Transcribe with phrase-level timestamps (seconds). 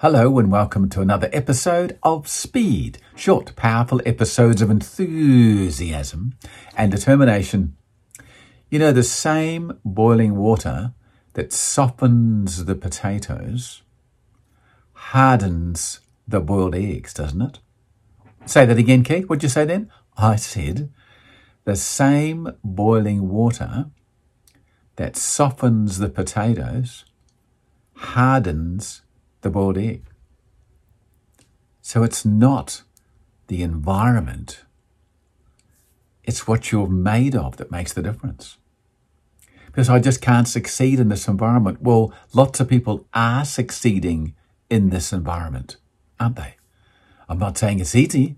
[0.00, 6.34] Hello and welcome to another episode of Speed, short, powerful episodes of enthusiasm
[6.76, 7.76] and determination.
[8.70, 10.94] You know, the same boiling water
[11.32, 13.82] that softens the potatoes
[14.92, 17.58] hardens the boiled eggs, doesn't it?
[18.46, 19.28] Say that again, Keith.
[19.28, 19.90] What'd you say then?
[20.16, 20.92] I said
[21.64, 23.86] the same boiling water
[24.94, 27.04] that softens the potatoes
[27.94, 29.02] hardens
[29.40, 30.04] the boiled egg.
[31.80, 32.82] So it's not
[33.46, 34.64] the environment,
[36.22, 38.58] it's what you're made of that makes the difference.
[39.66, 41.80] Because I just can't succeed in this environment.
[41.80, 44.34] Well, lots of people are succeeding
[44.68, 45.76] in this environment,
[46.20, 46.56] aren't they?
[47.28, 48.36] I'm not saying it's easy.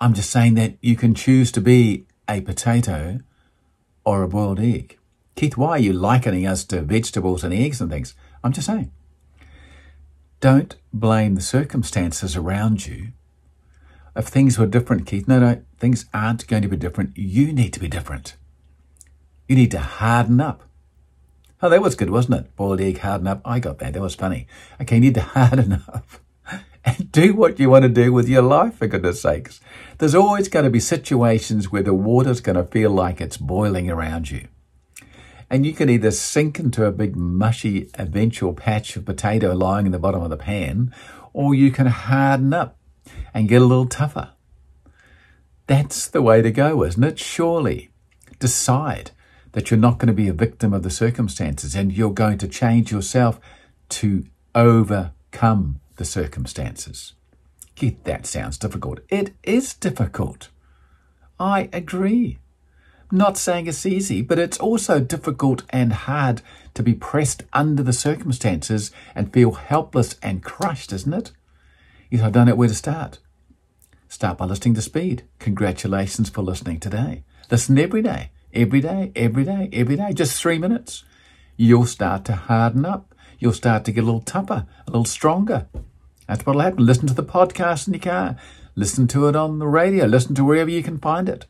[0.00, 3.20] I'm just saying that you can choose to be a potato
[4.04, 4.98] or a boiled egg.
[5.36, 8.14] Keith, why are you likening us to vegetables and eggs and things?
[8.42, 8.90] I'm just saying.
[10.42, 13.12] Don't blame the circumstances around you.
[14.16, 17.16] If things were different, Keith, no, no, things aren't going to be different.
[17.16, 18.34] You need to be different.
[19.46, 20.64] You need to harden up.
[21.62, 22.56] Oh, that was good, wasn't it?
[22.56, 23.40] Boiled egg, harden up.
[23.44, 23.92] I got that.
[23.92, 24.48] That was funny.
[24.80, 26.08] Okay, you need to harden up
[26.84, 29.60] and do what you want to do with your life, for goodness sakes.
[29.98, 33.88] There's always going to be situations where the water's going to feel like it's boiling
[33.88, 34.48] around you.
[35.52, 39.92] And you can either sink into a big mushy eventual patch of potato lying in
[39.92, 40.94] the bottom of the pan,
[41.34, 42.78] or you can harden up
[43.34, 44.30] and get a little tougher.
[45.66, 47.18] That's the way to go, isn't it?
[47.18, 47.90] Surely.
[48.38, 49.10] Decide
[49.52, 52.48] that you're not going to be a victim of the circumstances and you're going to
[52.48, 53.38] change yourself
[53.90, 57.12] to overcome the circumstances.
[57.74, 59.00] Keith, that sounds difficult.
[59.10, 60.48] It is difficult.
[61.38, 62.38] I agree.
[63.14, 66.40] Not saying it's easy, but it's also difficult and hard
[66.72, 71.30] to be pressed under the circumstances and feel helpless and crushed, isn't it?
[72.08, 73.18] Yes, I don't know where to start.
[74.08, 75.24] Start by listening to Speed.
[75.40, 77.22] Congratulations for listening today.
[77.50, 81.04] Listen every day, every day, every day, every day, just three minutes.
[81.58, 83.14] You'll start to harden up.
[83.38, 85.66] You'll start to get a little tougher, a little stronger.
[86.26, 86.86] That's what'll happen.
[86.86, 88.36] Listen to the podcast in your car.
[88.74, 90.06] Listen to it on the radio.
[90.06, 91.44] Listen to wherever you can find it.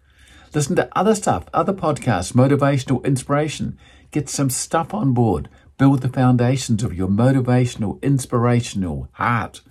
[0.55, 3.79] Listen to other stuff, other podcasts, motivational inspiration.
[4.11, 5.49] Get some stuff on board.
[5.79, 9.63] Build the foundations of your motivational, inspirational heart.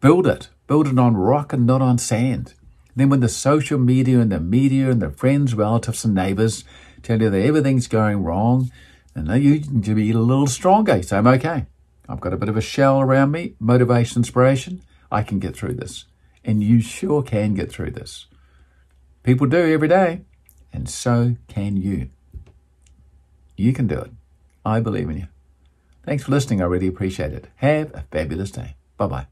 [0.00, 0.48] Build it.
[0.66, 2.54] Build it on rock and not on sand.
[2.96, 6.64] Then when the social media and the media and the friends, relatives and neighbors
[7.02, 8.70] tell you that everything's going wrong,
[9.14, 11.02] and that you need to be a little stronger.
[11.02, 11.66] Say, I'm okay.
[12.08, 14.82] I've got a bit of a shell around me, motivation, inspiration.
[15.10, 16.06] I can get through this.
[16.44, 18.26] And you sure can get through this.
[19.22, 20.22] People do every day,
[20.72, 22.10] and so can you.
[23.56, 24.10] You can do it.
[24.64, 25.26] I believe in you.
[26.04, 26.60] Thanks for listening.
[26.60, 27.46] I really appreciate it.
[27.56, 28.74] Have a fabulous day.
[28.96, 29.26] Bye bye.